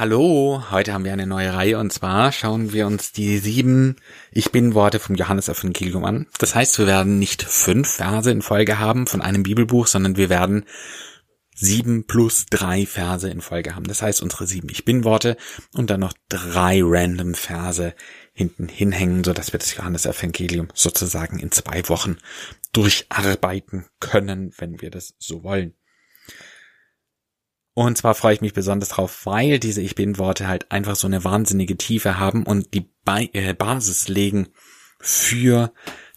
Hallo, 0.00 0.64
heute 0.70 0.94
haben 0.94 1.04
wir 1.04 1.12
eine 1.12 1.26
neue 1.26 1.52
Reihe 1.52 1.78
und 1.78 1.92
zwar 1.92 2.32
schauen 2.32 2.72
wir 2.72 2.86
uns 2.86 3.12
die 3.12 3.36
sieben 3.36 3.96
Ich 4.32 4.50
bin 4.50 4.72
Worte 4.72 4.98
vom 4.98 5.14
Johannes 5.14 5.50
Evangelium 5.50 6.06
an. 6.06 6.26
Das 6.38 6.54
heißt, 6.54 6.78
wir 6.78 6.86
werden 6.86 7.18
nicht 7.18 7.42
fünf 7.42 7.86
Verse 7.86 8.30
in 8.30 8.40
Folge 8.40 8.78
haben 8.78 9.06
von 9.06 9.20
einem 9.20 9.42
Bibelbuch, 9.42 9.86
sondern 9.86 10.16
wir 10.16 10.30
werden 10.30 10.64
sieben 11.54 12.06
plus 12.06 12.46
drei 12.46 12.86
Verse 12.86 13.28
in 13.28 13.42
Folge 13.42 13.76
haben. 13.76 13.84
Das 13.84 14.00
heißt, 14.00 14.22
unsere 14.22 14.46
sieben 14.46 14.70
Ich 14.70 14.86
bin 14.86 15.04
Worte 15.04 15.36
und 15.74 15.90
dann 15.90 16.00
noch 16.00 16.14
drei 16.30 16.80
random 16.82 17.34
Verse 17.34 17.94
hinten 18.32 18.68
hinhängen, 18.68 19.22
so 19.22 19.34
dass 19.34 19.52
wir 19.52 19.60
das 19.60 19.76
Johannes 19.76 20.06
Evangelium 20.06 20.68
sozusagen 20.72 21.38
in 21.38 21.52
zwei 21.52 21.86
Wochen 21.90 22.16
durcharbeiten 22.72 23.84
können, 24.00 24.54
wenn 24.56 24.80
wir 24.80 24.90
das 24.90 25.14
so 25.18 25.42
wollen. 25.42 25.74
Und 27.86 27.96
zwar 27.96 28.14
freue 28.14 28.34
ich 28.34 28.42
mich 28.42 28.52
besonders 28.52 28.90
drauf, 28.90 29.24
weil 29.24 29.58
diese 29.58 29.80
Ich 29.80 29.94
Bin-Worte 29.94 30.46
halt 30.46 30.70
einfach 30.70 30.96
so 30.96 31.06
eine 31.06 31.24
wahnsinnige 31.24 31.78
Tiefe 31.78 32.18
haben 32.18 32.44
und 32.44 32.74
die 32.74 32.90
ba 33.06 33.20
äh, 33.20 33.54
Basis 33.54 34.06
legen 34.06 34.48
für 34.98 35.72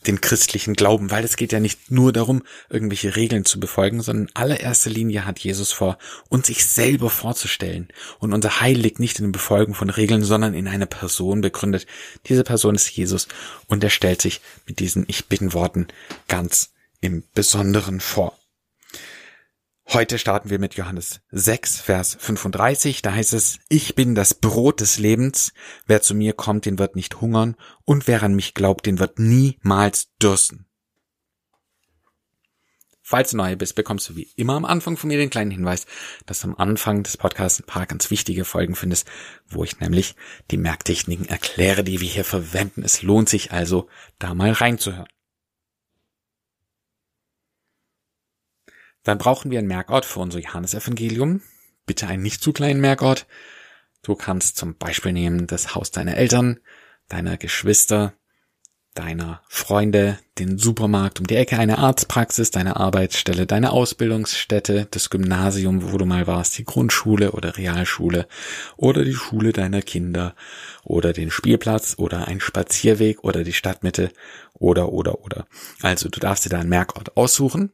den 0.05 0.19
christlichen 0.19 0.73
Glauben, 0.73 1.09
weil 1.09 1.23
es 1.23 1.37
geht 1.37 1.53
ja 1.53 1.61
nicht 1.61 1.89
nur 1.89 2.11
darum, 2.11 2.43
irgendwelche 2.69 3.15
Regeln 3.15 3.45
zu 3.45 3.61
befolgen, 3.61 4.01
sondern 4.01 4.25
in 4.25 4.35
allererster 4.35 4.89
Linie 4.89 5.25
hat 5.25 5.39
Jesus 5.39 5.71
vor, 5.71 5.97
uns 6.27 6.47
sich 6.47 6.65
selber 6.65 7.09
vorzustellen. 7.09 7.87
Und 8.19 8.33
unser 8.33 8.59
Heil 8.59 8.75
liegt 8.75 8.99
nicht 8.99 9.19
in 9.19 9.27
dem 9.27 9.31
Befolgen 9.31 9.73
von 9.73 9.89
Regeln, 9.89 10.21
sondern 10.21 10.53
in 10.53 10.67
einer 10.67 10.85
Person 10.85 11.39
begründet. 11.39 11.87
Diese 12.27 12.43
Person 12.43 12.75
ist 12.75 12.89
Jesus 12.89 13.29
und 13.67 13.81
er 13.85 13.89
stellt 13.89 14.21
sich 14.21 14.41
mit 14.67 14.79
diesen 14.79 15.05
Ich 15.07 15.27
bin 15.27 15.53
Worten 15.53 15.87
ganz 16.27 16.73
im 16.99 17.23
Besonderen 17.33 18.01
vor. 18.01 18.37
Heute 19.89 20.17
starten 20.17 20.49
wir 20.49 20.59
mit 20.59 20.75
Johannes 20.75 21.21
6, 21.31 21.81
Vers 21.81 22.17
35. 22.19 23.01
Da 23.01 23.13
heißt 23.13 23.33
es, 23.33 23.59
ich 23.69 23.95
bin 23.95 24.15
das 24.15 24.33
Brot 24.33 24.79
des 24.79 24.97
Lebens. 24.97 25.53
Wer 25.85 26.01
zu 26.01 26.15
mir 26.15 26.33
kommt, 26.33 26.65
den 26.65 26.79
wird 26.79 26.95
nicht 26.95 27.21
hungern. 27.21 27.55
Und 27.85 28.07
wer 28.07 28.23
an 28.23 28.33
mich 28.33 28.53
glaubt, 28.53 28.85
den 28.85 28.97
wird 28.97 29.19
niemals 29.19 30.09
dürsten. 30.21 30.65
Falls 33.05 33.31
du 33.31 33.37
neu 33.37 33.57
bist, 33.57 33.75
bekommst 33.75 34.09
du 34.09 34.15
wie 34.15 34.31
immer 34.37 34.53
am 34.53 34.63
Anfang 34.63 34.95
von 34.95 35.09
mir 35.09 35.17
den 35.17 35.29
kleinen 35.29 35.51
Hinweis, 35.51 35.85
dass 36.25 36.39
du 36.39 36.47
am 36.47 36.55
Anfang 36.55 37.03
des 37.03 37.17
Podcasts 37.17 37.59
ein 37.59 37.65
paar 37.65 37.85
ganz 37.85 38.09
wichtige 38.09 38.45
Folgen 38.45 38.75
findest, 38.75 39.07
wo 39.45 39.65
ich 39.65 39.79
nämlich 39.81 40.15
die 40.49 40.57
Merktechniken 40.57 41.27
erkläre, 41.27 41.83
die 41.83 41.99
wir 41.99 42.07
hier 42.07 42.23
verwenden. 42.23 42.81
Es 42.81 43.01
lohnt 43.01 43.27
sich 43.27 43.51
also, 43.51 43.89
da 44.19 44.33
mal 44.33 44.53
reinzuhören. 44.53 45.09
Dann 49.03 49.17
brauchen 49.17 49.51
wir 49.51 49.59
einen 49.59 49.67
Merkort 49.67 50.05
für 50.05 50.19
unser 50.19 50.39
Johannesevangelium. 50.39 51.41
Bitte 51.85 52.07
einen 52.07 52.23
nicht 52.23 52.41
zu 52.41 52.53
kleinen 52.53 52.81
Merkort. 52.81 53.27
Du 54.01 54.15
kannst 54.15 54.57
zum 54.57 54.75
Beispiel 54.77 55.13
nehmen 55.13 55.47
das 55.47 55.75
Haus 55.75 55.91
deiner 55.91 56.17
Eltern, 56.17 56.59
deiner 57.09 57.37
Geschwister, 57.37 58.13
deiner 58.95 59.41
Freunde, 59.47 60.19
den 60.39 60.57
Supermarkt 60.57 61.19
um 61.19 61.27
die 61.27 61.35
Ecke, 61.35 61.57
eine 61.57 61.79
Arztpraxis, 61.79 62.51
deine 62.51 62.77
Arbeitsstelle, 62.77 63.45
deine 63.45 63.71
Ausbildungsstätte, 63.71 64.87
das 64.91 65.09
Gymnasium, 65.09 65.91
wo 65.91 65.97
du 65.97 66.05
mal 66.05 66.27
warst, 66.27 66.57
die 66.57 66.65
Grundschule 66.65 67.31
oder 67.31 67.57
Realschule 67.57 68.27
oder 68.77 69.03
die 69.03 69.15
Schule 69.15 69.51
deiner 69.51 69.81
Kinder 69.81 70.35
oder 70.83 71.13
den 71.13 71.31
Spielplatz 71.31 71.95
oder 71.97 72.27
ein 72.27 72.39
Spazierweg 72.39 73.23
oder 73.23 73.43
die 73.43 73.53
Stadtmitte 73.53 74.11
oder 74.53 74.91
oder 74.91 75.23
oder. 75.23 75.47
Also 75.81 76.09
du 76.09 76.19
darfst 76.19 76.45
dir 76.45 76.49
da 76.49 76.59
einen 76.59 76.69
Merkort 76.69 77.17
aussuchen 77.17 77.71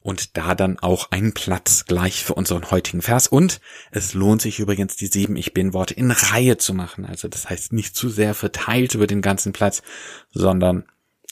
und 0.00 0.36
da 0.36 0.54
dann 0.54 0.78
auch 0.78 1.10
einen 1.10 1.34
Platz 1.34 1.84
gleich 1.84 2.24
für 2.24 2.34
unseren 2.34 2.70
heutigen 2.70 3.02
Vers. 3.02 3.28
Und 3.28 3.60
es 3.90 4.14
lohnt 4.14 4.42
sich 4.42 4.58
übrigens, 4.58 4.96
die 4.96 5.06
sieben 5.06 5.36
Ich 5.36 5.54
bin 5.54 5.72
Worte 5.72 5.94
in 5.94 6.10
Reihe 6.10 6.56
zu 6.56 6.74
machen. 6.74 7.04
Also 7.04 7.28
das 7.28 7.48
heißt 7.48 7.72
nicht 7.72 7.96
zu 7.96 8.08
sehr 8.08 8.34
verteilt 8.34 8.94
über 8.94 9.06
den 9.06 9.22
ganzen 9.22 9.52
Platz, 9.52 9.82
sondern 10.30 10.84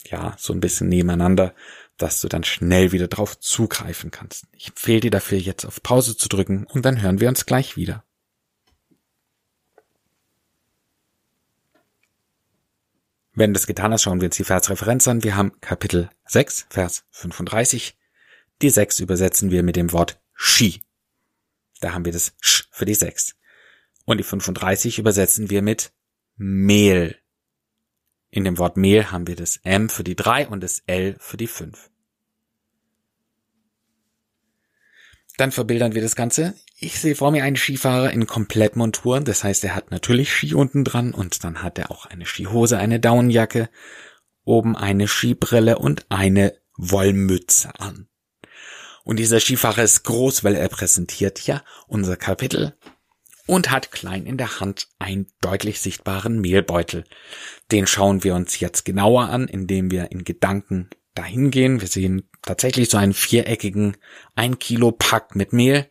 ja, 0.09 0.35
so 0.37 0.53
ein 0.53 0.59
bisschen 0.59 0.87
nebeneinander, 0.89 1.53
dass 1.97 2.21
du 2.21 2.27
dann 2.27 2.43
schnell 2.43 2.91
wieder 2.91 3.07
drauf 3.07 3.39
zugreifen 3.39 4.11
kannst. 4.11 4.45
Ich 4.51 4.67
empfehle 4.69 4.99
dir 4.99 5.11
dafür 5.11 5.37
jetzt 5.37 5.65
auf 5.65 5.81
Pause 5.81 6.17
zu 6.17 6.29
drücken 6.29 6.65
und 6.65 6.85
dann 6.85 7.01
hören 7.01 7.19
wir 7.19 7.29
uns 7.29 7.45
gleich 7.45 7.77
wieder. 7.77 8.03
Wenn 13.33 13.51
du 13.53 13.59
das 13.59 13.67
getan 13.67 13.91
hast, 13.91 14.03
schauen 14.03 14.21
wir 14.21 14.27
uns 14.27 14.37
die 14.37 14.45
Versreferenz 14.45 15.07
an. 15.09 15.23
Wir 15.23 15.35
haben 15.35 15.59
Kapitel 15.59 16.09
6, 16.25 16.67
Vers 16.69 17.03
35 17.11 17.97
die 18.61 18.69
6 18.69 18.99
übersetzen 18.99 19.51
wir 19.51 19.63
mit 19.63 19.75
dem 19.75 19.91
Wort 19.91 20.19
Ski. 20.33 20.81
Da 21.81 21.93
haben 21.93 22.05
wir 22.05 22.11
das 22.11 22.33
Sch 22.41 22.67
für 22.71 22.85
die 22.85 22.93
6. 22.93 23.35
Und 24.05 24.17
die 24.17 24.23
35 24.23 24.99
übersetzen 24.99 25.49
wir 25.49 25.61
mit 25.61 25.91
Mehl. 26.37 27.17
In 28.29 28.43
dem 28.43 28.57
Wort 28.57 28.77
Mehl 28.77 29.11
haben 29.11 29.27
wir 29.27 29.35
das 29.35 29.57
M 29.63 29.89
für 29.89 30.03
die 30.03 30.15
3 30.15 30.47
und 30.47 30.61
das 30.61 30.83
L 30.87 31.15
für 31.19 31.37
die 31.37 31.47
5. 31.47 31.89
Dann 35.37 35.51
verbildern 35.51 35.93
wir 35.95 36.01
das 36.01 36.15
Ganze. 36.15 36.53
Ich 36.77 36.99
sehe 36.99 37.15
vor 37.15 37.31
mir 37.31 37.43
einen 37.43 37.57
Skifahrer 37.57 38.11
in 38.11 38.25
Komplettmontur. 38.25 39.19
Das 39.19 39.43
heißt, 39.43 39.63
er 39.65 39.75
hat 39.75 39.91
natürlich 39.91 40.33
Ski 40.33 40.53
unten 40.53 40.83
dran 40.83 41.13
und 41.13 41.43
dann 41.43 41.61
hat 41.61 41.77
er 41.77 41.91
auch 41.91 42.05
eine 42.05 42.25
Skihose, 42.25 42.77
eine 42.77 42.99
Daunenjacke, 42.99 43.69
oben 44.43 44.75
eine 44.75 45.07
Skibrille 45.07 45.77
und 45.77 46.05
eine 46.09 46.57
Wollmütze 46.77 47.77
an. 47.79 48.07
Und 49.05 49.17
dieser 49.17 49.39
Skifahrer 49.39 49.83
ist 49.83 50.03
groß, 50.03 50.43
weil 50.43 50.55
er 50.55 50.67
präsentiert 50.67 51.45
ja 51.45 51.63
unser 51.87 52.17
Kapitel 52.17 52.75
und 53.45 53.69
hat 53.69 53.91
klein 53.91 54.25
in 54.25 54.37
der 54.37 54.59
Hand 54.59 54.87
einen 54.97 55.27
deutlich 55.41 55.79
sichtbaren 55.79 56.41
Mehlbeutel. 56.41 57.05
Den 57.71 57.85
schauen 57.85 58.23
wir 58.23 58.33
uns 58.33 58.59
jetzt 58.59 58.83
genauer 58.83 59.29
an, 59.29 59.47
indem 59.47 59.91
wir 59.91 60.11
in 60.11 60.23
Gedanken 60.23 60.89
dahin 61.13 61.51
gehen. 61.51 61.81
Wir 61.81 61.87
sehen 61.87 62.27
tatsächlich 62.41 62.89
so 62.89 62.97
einen 62.97 63.13
viereckigen 63.13 63.95
ein 64.33 64.57
Kilo 64.57 64.91
Pack 64.91 65.35
mit 65.35 65.53
Mehl. 65.53 65.87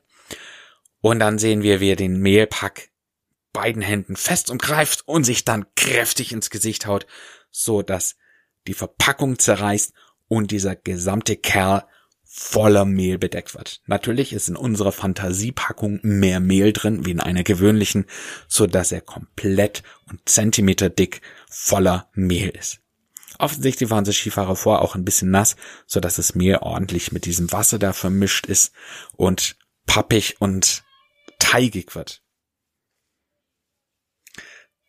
Und 1.01 1.21
dann 1.21 1.39
sehen 1.39 1.63
wir, 1.63 1.81
wie 1.81 1.93
er 1.93 1.97
den 1.97 2.19
Mehlpack 2.19 2.91
beiden 3.53 3.83
Händen 3.83 4.17
fest 4.17 4.51
umgreift 4.51 5.07
und 5.07 5.23
sich 5.23 5.45
dann 5.45 5.67
kräftig 5.77 6.33
ins 6.33 6.51
Gesicht 6.51 6.87
haut, 6.87 7.07
so 7.53 7.83
dass 7.83 8.17
die 8.67 8.75
Verpackung 8.75 9.39
zerreißt 9.39 9.93
und 10.27 10.51
dieser 10.51 10.75
gesamte 10.75 11.37
Kerl 11.37 11.85
voller 12.37 12.85
Mehl 12.85 13.17
bedeckt 13.17 13.55
wird. 13.55 13.81
Natürlich 13.87 14.33
ist 14.33 14.49
in 14.49 14.57
unserer 14.57 14.91
Fantasiepackung 14.91 16.01
mehr 16.03 16.41
Mehl 16.41 16.73
drin 16.73 17.07
wie 17.07 17.13
in 17.13 17.21
einer 17.21 17.45
gewöhnlichen, 17.45 18.07
so 18.49 18.67
dass 18.67 18.91
er 18.91 19.03
komplett 19.03 19.85
und 20.11 20.29
Zentimeter 20.29 20.91
dick 20.91 21.21
voller 21.49 22.11
Mehl 22.13 22.49
ist. 22.49 22.81
Offensichtlich 23.39 23.89
waren 23.89 24.05
sich 24.05 24.19
Skifahrer 24.19 24.57
vor 24.57 24.83
auch 24.83 24.97
ein 24.97 25.05
bisschen 25.05 25.31
nass, 25.31 25.55
so 25.87 26.01
dass 26.01 26.17
das 26.17 26.35
Mehl 26.35 26.57
ordentlich 26.57 27.13
mit 27.13 27.25
diesem 27.25 27.53
Wasser 27.53 27.79
da 27.79 27.93
vermischt 27.93 28.47
ist 28.47 28.73
und 29.13 29.57
pappig 29.87 30.41
und 30.41 30.83
teigig 31.39 31.95
wird. 31.95 32.21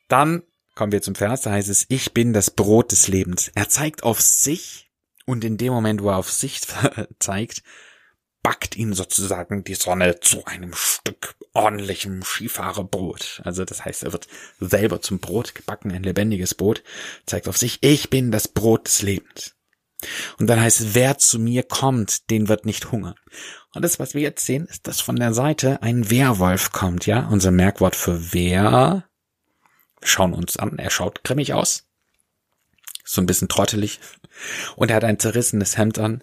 Dann 0.08 0.42
kommen 0.74 0.92
wir 0.92 1.04
zum 1.04 1.14
Vers, 1.14 1.42
da 1.42 1.52
heißt 1.52 1.70
es, 1.70 1.86
ich 1.90 2.12
bin 2.12 2.34
das 2.34 2.50
Brot 2.50 2.92
des 2.92 3.08
Lebens. 3.08 3.52
Er 3.54 3.70
zeigt 3.70 4.02
auf 4.02 4.20
sich 4.20 4.85
und 5.26 5.44
in 5.44 5.58
dem 5.58 5.74
Moment, 5.74 6.04
wo 6.04 6.10
er 6.10 6.18
auf 6.18 6.32
Sicht 6.32 6.74
zeigt, 7.20 7.64
backt 8.46 8.78
ihn 8.78 8.94
sozusagen 8.94 9.64
die 9.64 9.74
Sonne 9.74 10.20
zu 10.20 10.46
einem 10.46 10.74
Stück 10.76 11.36
ordentlichem 11.54 12.22
Skifahrerbrot. 12.22 13.42
Also 13.44 13.66
das 13.66 13.84
heißt, 13.84 14.04
er 14.04 14.12
wird 14.14 14.28
selber 14.60 15.02
zum 15.02 15.18
Brot 15.18 15.56
gebacken, 15.56 15.92
ein 15.92 16.04
lebendiges 16.04 16.54
Brot, 16.54 16.84
zeigt 17.26 17.48
auf 17.48 17.58
sich, 17.58 17.80
ich 17.82 18.12
bin 18.12 18.32
das 18.32 18.48
Brot 18.48 18.86
des 18.86 19.02
Lebens. 19.02 19.56
Und 20.38 20.48
dann 20.48 20.62
heißt 20.62 20.80
es, 20.80 20.94
wer 20.94 21.18
zu 21.18 21.40
mir 21.40 21.64
kommt, 21.64 22.30
den 22.30 22.48
wird 22.48 22.66
nicht 22.66 22.92
hungern. 22.92 23.16
Und 23.74 23.82
das, 23.82 24.00
was 24.00 24.14
wir 24.14 24.22
jetzt 24.22 24.46
sehen, 24.46 24.68
ist, 24.68 24.88
dass 24.88 25.02
von 25.02 25.16
der 25.16 25.34
Seite 25.34 25.82
ein 25.82 26.12
Werwolf 26.12 26.72
kommt, 26.72 27.06
ja? 27.08 27.28
Unser 27.28 27.52
Merkwort 27.52 27.96
für 27.96 28.32
wer. 28.34 29.06
Wir 30.00 30.08
schauen 30.08 30.34
uns 30.34 30.58
an, 30.58 30.78
er 30.78 30.92
schaut 30.92 31.24
grimmig 31.24 31.54
aus. 31.54 31.88
So 33.04 33.22
ein 33.22 33.26
bisschen 33.26 33.50
trottelig. 33.50 34.00
Und 34.76 34.90
er 34.90 34.98
hat 34.98 35.04
ein 35.04 35.20
zerrissenes 35.20 35.78
Hemd 35.78 36.00
an. 36.00 36.22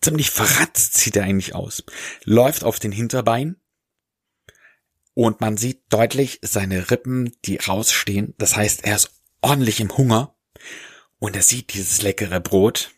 Ziemlich 0.00 0.30
verratzt 0.30 0.94
sieht 0.94 1.16
er 1.16 1.24
eigentlich 1.24 1.54
aus. 1.54 1.84
Läuft 2.24 2.64
auf 2.64 2.78
den 2.78 2.92
Hinterbein. 2.92 3.56
Und 5.14 5.40
man 5.40 5.56
sieht 5.56 5.82
deutlich 5.90 6.40
seine 6.42 6.90
Rippen, 6.90 7.32
die 7.44 7.56
rausstehen. 7.56 8.34
Das 8.36 8.56
heißt, 8.56 8.84
er 8.84 8.96
ist 8.96 9.10
ordentlich 9.40 9.80
im 9.80 9.96
Hunger. 9.96 10.34
Und 11.18 11.36
er 11.36 11.42
sieht 11.42 11.72
dieses 11.72 12.02
leckere 12.02 12.40
Brot. 12.40 12.90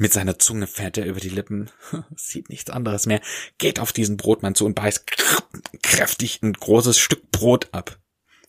Mit 0.00 0.12
seiner 0.12 0.38
Zunge 0.38 0.66
fährt 0.66 0.96
er 0.96 1.06
über 1.06 1.20
die 1.20 1.28
Lippen. 1.28 1.70
Sieht 2.16 2.48
nichts 2.48 2.70
anderes 2.70 3.06
mehr. 3.06 3.20
Geht 3.58 3.80
auf 3.80 3.92
diesen 3.92 4.16
Brotmann 4.16 4.54
zu 4.54 4.64
und 4.64 4.74
beißt 4.74 5.04
kräftig 5.82 6.40
ein 6.42 6.52
großes 6.52 6.98
Stück 6.98 7.30
Brot 7.32 7.68
ab. 7.72 7.98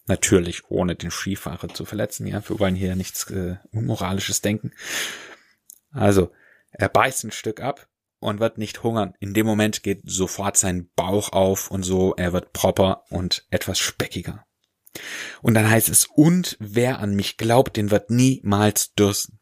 Natürlich 0.06 0.70
ohne 0.70 0.96
den 0.96 1.12
Skifahrer 1.12 1.70
zu 1.70 1.86
verletzen. 1.86 2.28
Ja, 2.28 2.48
wir 2.48 2.60
wollen 2.60 2.76
hier 2.76 2.96
nichts 2.96 3.30
äh, 3.32 3.58
Unmoralisches 3.72 4.42
denken. 4.42 4.72
Also, 5.92 6.32
er 6.72 6.90
beißt 6.90 7.24
ein 7.26 7.32
Stück 7.32 7.62
ab 7.62 7.88
und 8.20 8.40
wird 8.40 8.58
nicht 8.58 8.84
hungern. 8.84 9.14
In 9.20 9.34
dem 9.34 9.46
Moment 9.46 9.84
geht 9.84 10.02
sofort 10.04 10.58
sein 10.58 10.90
Bauch 10.96 11.32
auf 11.32 11.72
und 11.72 11.84
so, 11.84 12.14
er 12.16 12.34
wird 12.34 12.54
proper 12.54 13.06
und 13.10 13.46
etwas 13.50 13.80
speckiger. 13.80 14.46
Und 15.42 15.54
dann 15.54 15.70
heißt 15.70 15.90
es, 15.90 16.06
und 16.06 16.58
wer 16.60 17.00
an 17.00 17.16
mich 17.16 17.38
glaubt, 17.38 17.78
den 17.78 17.92
wird 17.92 18.10
niemals 18.10 18.94
dürsten. 18.94 19.40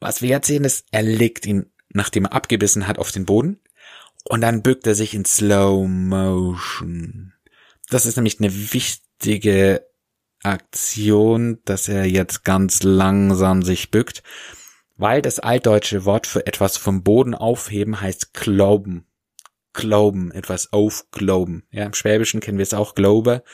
Was 0.00 0.22
wir 0.22 0.28
jetzt 0.28 0.46
sehen 0.46 0.64
ist, 0.64 0.86
er 0.90 1.02
legt 1.02 1.46
ihn, 1.46 1.72
nachdem 1.88 2.26
er 2.26 2.32
abgebissen 2.32 2.86
hat, 2.86 2.98
auf 2.98 3.12
den 3.12 3.26
Boden 3.26 3.60
und 4.24 4.40
dann 4.40 4.62
bückt 4.62 4.86
er 4.86 4.94
sich 4.94 5.14
in 5.14 5.24
Slow 5.24 5.88
Motion. 5.88 7.32
Das 7.88 8.06
ist 8.06 8.16
nämlich 8.16 8.38
eine 8.38 8.72
wichtige 8.72 9.87
Aktion, 10.42 11.58
dass 11.64 11.88
er 11.88 12.04
jetzt 12.04 12.44
ganz 12.44 12.82
langsam 12.82 13.62
sich 13.62 13.90
bückt, 13.90 14.22
weil 14.96 15.22
das 15.22 15.38
altdeutsche 15.38 16.04
Wort 16.04 16.26
für 16.26 16.46
etwas 16.46 16.76
vom 16.76 17.02
Boden 17.02 17.34
aufheben 17.34 18.00
heißt 18.00 18.34
glauben. 18.34 19.06
Glauben, 19.72 20.32
etwas 20.32 20.72
aufglauben. 20.72 21.64
Ja, 21.70 21.84
im 21.84 21.94
Schwäbischen 21.94 22.40
kennen 22.40 22.58
wir 22.58 22.64
es 22.64 22.74
auch 22.74 22.94
Glaube, 22.94 23.44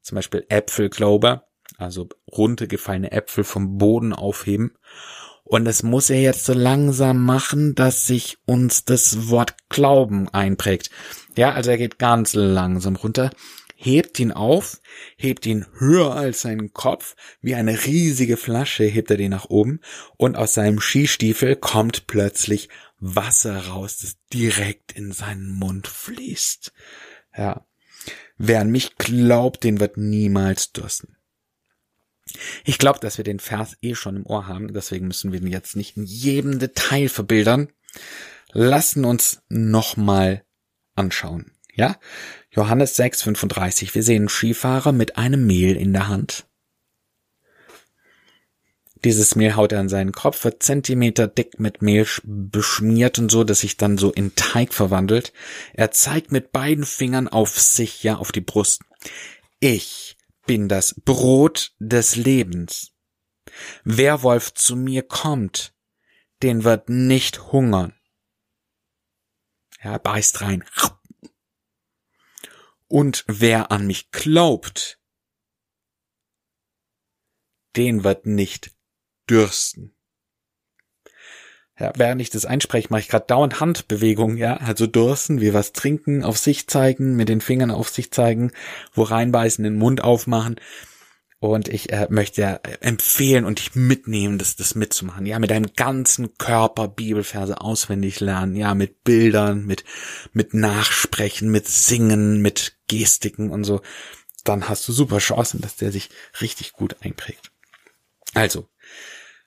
zum 0.00 0.16
Beispiel 0.16 0.44
Äpfelglauber, 0.48 1.48
also 1.78 2.08
runtergefallene 2.30 3.10
Äpfel 3.12 3.44
vom 3.44 3.78
Boden 3.78 4.12
aufheben. 4.12 4.76
Und 5.44 5.64
das 5.64 5.82
muss 5.82 6.08
er 6.08 6.20
jetzt 6.20 6.44
so 6.44 6.52
langsam 6.52 7.24
machen, 7.24 7.74
dass 7.74 8.06
sich 8.06 8.38
uns 8.46 8.84
das 8.84 9.28
Wort 9.28 9.56
Glauben 9.68 10.28
einprägt. 10.28 10.90
Ja, 11.36 11.52
also 11.52 11.70
er 11.70 11.78
geht 11.78 11.98
ganz 11.98 12.34
langsam 12.34 12.96
runter, 12.96 13.30
hebt 13.84 14.20
ihn 14.20 14.30
auf, 14.30 14.80
hebt 15.16 15.44
ihn 15.44 15.66
höher 15.78 16.14
als 16.14 16.42
seinen 16.42 16.72
Kopf, 16.72 17.16
wie 17.40 17.56
eine 17.56 17.84
riesige 17.84 18.36
Flasche 18.36 18.84
hebt 18.84 19.10
er 19.10 19.16
den 19.16 19.32
nach 19.32 19.46
oben 19.46 19.80
und 20.16 20.36
aus 20.36 20.54
seinem 20.54 20.80
Skistiefel 20.80 21.56
kommt 21.56 22.06
plötzlich 22.06 22.68
Wasser 22.98 23.66
raus, 23.66 23.98
das 23.98 24.16
direkt 24.32 24.92
in 24.92 25.10
seinen 25.10 25.50
Mund 25.50 25.88
fließt. 25.88 26.72
Ja. 27.36 27.66
Wer 28.38 28.60
an 28.60 28.70
mich 28.70 28.96
glaubt, 28.96 29.64
den 29.64 29.80
wird 29.80 29.96
niemals 29.96 30.72
dürsten. 30.72 31.16
Ich 32.64 32.78
glaube, 32.78 33.00
dass 33.00 33.16
wir 33.16 33.24
den 33.24 33.40
Vers 33.40 33.76
eh 33.82 33.96
schon 33.96 34.16
im 34.16 34.26
Ohr 34.26 34.46
haben, 34.46 34.72
deswegen 34.72 35.08
müssen 35.08 35.32
wir 35.32 35.40
ihn 35.40 35.48
jetzt 35.48 35.74
nicht 35.74 35.96
in 35.96 36.04
jedem 36.04 36.60
Detail 36.60 37.08
verbildern. 37.08 37.72
Lassen 38.52 39.04
uns 39.04 39.42
nochmal 39.48 40.44
anschauen. 40.94 41.52
Ja? 41.72 41.98
Johannes 42.50 42.96
6, 42.96 43.22
35. 43.22 43.94
Wir 43.94 44.02
sehen 44.02 44.28
Skifahrer 44.28 44.92
mit 44.92 45.16
einem 45.16 45.46
Mehl 45.46 45.76
in 45.76 45.92
der 45.92 46.08
Hand. 46.08 46.46
Dieses 49.04 49.34
Mehl 49.34 49.56
haut 49.56 49.72
er 49.72 49.80
an 49.80 49.88
seinen 49.88 50.12
Kopf, 50.12 50.44
wird 50.44 50.62
Zentimeter 50.62 51.26
dick 51.26 51.58
mit 51.58 51.82
Mehl 51.82 52.06
beschmiert 52.22 53.18
und 53.18 53.32
so, 53.32 53.42
dass 53.42 53.60
sich 53.60 53.76
dann 53.76 53.98
so 53.98 54.12
in 54.12 54.36
Teig 54.36 54.72
verwandelt. 54.72 55.32
Er 55.72 55.90
zeigt 55.90 56.30
mit 56.30 56.52
beiden 56.52 56.84
Fingern 56.84 57.26
auf 57.26 57.58
sich, 57.58 58.04
ja, 58.04 58.16
auf 58.16 58.30
die 58.30 58.40
Brust. 58.40 58.82
Ich 59.58 60.16
bin 60.46 60.68
das 60.68 60.94
Brot 61.04 61.72
des 61.80 62.14
Lebens. 62.14 62.92
Wer 63.82 64.22
Wolf 64.22 64.54
zu 64.54 64.76
mir 64.76 65.02
kommt, 65.02 65.74
den 66.42 66.62
wird 66.62 66.88
nicht 66.88 67.52
hungern. 67.52 67.94
Er 69.80 69.98
beißt 69.98 70.42
rein. 70.42 70.64
Und 72.92 73.24
wer 73.26 73.72
an 73.72 73.86
mich 73.86 74.10
glaubt, 74.10 75.00
den 77.74 78.04
wird 78.04 78.26
nicht 78.26 78.72
dürsten. 79.30 79.94
Ja, 81.78 81.94
während 81.96 82.20
ich 82.20 82.28
das 82.28 82.44
einspreche, 82.44 82.88
mache 82.90 83.00
ich 83.00 83.08
gerade 83.08 83.24
dauernd 83.26 83.60
Handbewegungen, 83.60 84.36
ja, 84.36 84.58
also 84.58 84.86
dürsten, 84.86 85.40
wie 85.40 85.54
was 85.54 85.72
trinken, 85.72 86.22
auf 86.22 86.36
sich 86.36 86.68
zeigen, 86.68 87.16
mit 87.16 87.30
den 87.30 87.40
Fingern 87.40 87.70
auf 87.70 87.88
sich 87.88 88.10
zeigen, 88.10 88.52
wo 88.92 89.04
reinbeißen, 89.04 89.64
den 89.64 89.76
Mund 89.76 90.04
aufmachen. 90.04 90.56
Und 91.38 91.66
ich 91.68 91.92
äh, 91.92 92.06
möchte 92.08 92.60
empfehlen 92.82 93.44
und 93.44 93.58
dich 93.58 93.74
mitnehmen, 93.74 94.38
das, 94.38 94.54
das 94.54 94.76
mitzumachen. 94.76 95.26
Ja, 95.26 95.40
mit 95.40 95.50
deinem 95.50 95.72
ganzen 95.74 96.36
Körper 96.38 96.86
Bibelverse 96.86 97.60
auswendig 97.60 98.20
lernen. 98.20 98.54
Ja, 98.54 98.74
mit 98.74 99.02
Bildern, 99.02 99.66
mit, 99.66 99.82
mit 100.32 100.54
Nachsprechen, 100.54 101.50
mit 101.50 101.66
Singen, 101.66 102.42
mit 102.42 102.76
Gestiken 102.98 103.50
und 103.50 103.64
so. 103.64 103.80
Dann 104.44 104.68
hast 104.68 104.86
du 104.88 104.92
super 104.92 105.18
Chancen, 105.18 105.60
dass 105.60 105.76
der 105.76 105.92
sich 105.92 106.10
richtig 106.40 106.72
gut 106.72 106.96
einprägt. 107.02 107.52
Also, 108.34 108.68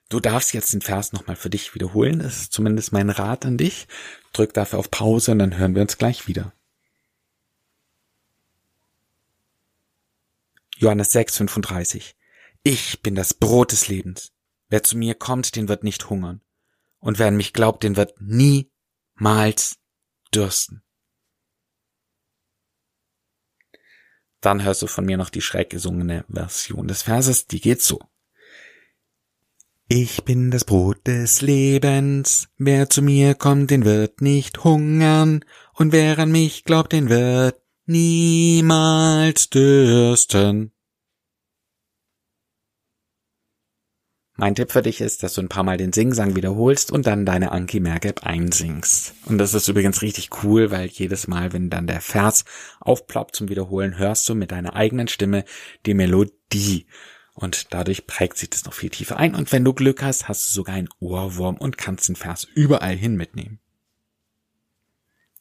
Du 0.09 0.19
darfst 0.19 0.53
jetzt 0.53 0.71
den 0.71 0.81
Vers 0.81 1.13
nochmal 1.13 1.36
für 1.36 1.50
dich 1.50 1.74
wiederholen. 1.74 2.19
Das 2.19 2.38
ist 2.38 2.53
zumindest 2.53 2.92
mein 2.92 3.09
Rat 3.09 3.45
an 3.45 3.57
dich. 3.57 3.88
Drück 4.33 4.53
dafür 4.53 4.80
auf 4.80 4.92
Pause 4.92 5.31
und 5.31 5.39
dann 5.39 5.57
hören 5.57 5.74
wir 5.74 5.81
uns 5.81 5.97
gleich 5.97 6.27
wieder. 6.27 6.53
Johannes 10.77 11.12
6, 11.12 11.38
35. 11.38 12.15
Ich 12.62 13.01
bin 13.01 13.15
das 13.15 13.33
Brot 13.33 13.71
des 13.71 13.88
Lebens. 13.88 14.33
Wer 14.69 14.83
zu 14.83 14.97
mir 14.97 15.15
kommt, 15.15 15.56
den 15.56 15.68
wird 15.68 15.83
nicht 15.83 16.09
hungern. 16.09 16.42
Und 17.00 17.18
wer 17.18 17.27
an 17.27 17.38
mich 17.38 17.53
glaubt, 17.53 17.83
den 17.83 17.95
wird 17.95 18.15
niemals 18.19 19.77
dürsten. 20.33 20.83
Dann 24.45 24.63
hörst 24.63 24.83
du 24.83 24.88
von 24.88 25.06
mir 25.06 25.18
noch 25.18 25.31
die 25.31 25.42
schräg 25.42 25.71
gesungene 25.71 26.24
Version 26.30 26.88
des 26.88 27.01
Verses, 27.01 27.47
die 27.47 27.59
geht 27.59 27.81
so. 27.81 28.00
Ich 29.88 30.24
bin 30.24 30.51
das 30.51 30.65
Brot 30.65 31.07
des 31.07 31.42
Lebens, 31.42 32.47
wer 32.59 32.88
zu 32.88 33.01
mir 33.01 33.33
kommt, 33.33 33.71
den 33.71 33.86
wird 33.86 34.21
nicht 34.21 34.63
hungern, 34.63 35.44
und 35.74 35.92
wer 35.92 36.19
an 36.19 36.31
mich 36.31 36.63
glaubt, 36.63 36.92
den 36.92 37.09
wird 37.09 37.59
niemals 37.88 39.50
dürsten. 39.50 40.75
Mein 44.38 44.54
Tipp 44.54 44.72
für 44.72 44.82
dich 44.82 45.00
ist, 45.00 45.24
dass 45.24 45.34
du 45.34 45.42
ein 45.42 45.48
paar 45.48 45.64
Mal 45.64 45.78
den 45.78 45.94
Singsang 45.94 46.36
wiederholst 46.36 46.92
und 46.92 47.08
dann 47.08 47.26
deine 47.26 47.54
Anki 47.54 47.80
Mergeb 47.80 48.26
einsingst. 48.26 49.14
Und 49.26 49.38
das 49.38 49.54
ist 49.54 49.70
übrigens 49.70 50.02
richtig 50.02 50.30
cool, 50.44 50.72
weil 50.72 50.88
jedes 50.88 51.30
Mal, 51.30 51.54
wenn 51.54 51.70
dann 51.70 51.88
der 51.88 52.02
Vers 52.02 52.44
aufploppt 52.82 53.38
zum 53.38 53.48
Wiederholen, 53.48 53.98
hörst 53.98 54.28
du 54.28 54.36
mit 54.36 54.52
deiner 54.52 54.76
eigenen 54.76 55.08
Stimme 55.08 55.46
die 55.86 55.94
Melodie. 55.94 56.86
Und 57.34 57.74
dadurch 57.74 58.08
prägt 58.08 58.38
sich 58.38 58.50
das 58.50 58.66
noch 58.66 58.74
viel 58.74 58.90
tiefer 58.90 59.16
ein. 59.18 59.36
Und 59.36 59.54
wenn 59.54 59.64
du 59.64 59.74
Glück 59.74 60.04
hast, 60.04 60.28
hast 60.28 60.50
du 60.50 60.54
sogar 60.54 60.76
einen 60.76 60.90
Ohrwurm 61.00 61.56
und 61.56 61.78
kannst 61.78 62.10
den 62.10 62.18
Vers 62.18 62.46
überall 62.56 62.96
hin 62.96 63.16
mitnehmen. 63.16 63.60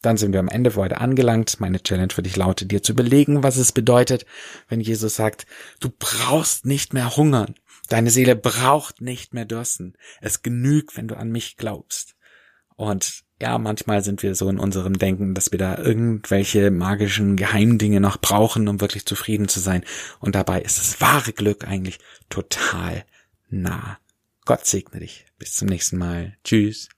Dann 0.02 0.18
sind 0.18 0.32
wir 0.32 0.40
am 0.40 0.48
Ende 0.48 0.72
für 0.72 0.82
heute 0.82 1.00
angelangt. 1.00 1.60
Meine 1.60 1.82
Challenge 1.82 2.12
für 2.12 2.22
dich 2.22 2.36
lautet, 2.36 2.70
dir 2.70 2.82
zu 2.82 2.92
überlegen, 2.92 3.42
was 3.42 3.56
es 3.56 3.72
bedeutet, 3.72 4.26
wenn 4.68 4.80
Jesus 4.80 5.16
sagt, 5.16 5.46
du 5.80 5.90
brauchst 5.98 6.66
nicht 6.66 6.92
mehr 6.92 7.16
hungern. 7.16 7.54
Deine 7.88 8.10
Seele 8.10 8.36
braucht 8.36 9.00
nicht 9.00 9.34
mehr 9.34 9.44
dürsten. 9.44 9.94
Es 10.20 10.42
genügt, 10.42 10.96
wenn 10.96 11.08
du 11.08 11.16
an 11.16 11.30
mich 11.30 11.56
glaubst. 11.56 12.16
Und 12.76 13.24
ja, 13.40 13.58
manchmal 13.58 14.02
sind 14.02 14.22
wir 14.22 14.34
so 14.34 14.48
in 14.48 14.58
unserem 14.58 14.98
Denken, 14.98 15.34
dass 15.34 15.52
wir 15.52 15.58
da 15.58 15.78
irgendwelche 15.78 16.70
magischen 16.70 17.36
Geheimdinge 17.36 18.00
noch 18.00 18.16
brauchen, 18.16 18.68
um 18.68 18.80
wirklich 18.80 19.06
zufrieden 19.06 19.48
zu 19.48 19.60
sein. 19.60 19.84
Und 20.20 20.34
dabei 20.34 20.62
ist 20.62 20.78
das 20.78 21.00
wahre 21.00 21.32
Glück 21.32 21.66
eigentlich 21.66 21.98
total 22.30 23.04
nah. 23.48 23.98
Gott 24.44 24.66
segne 24.66 25.00
dich. 25.00 25.26
Bis 25.38 25.54
zum 25.54 25.68
nächsten 25.68 25.98
Mal. 25.98 26.36
Tschüss. 26.44 26.88